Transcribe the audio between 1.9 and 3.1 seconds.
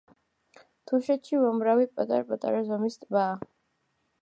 პატარ-პატარა ზომის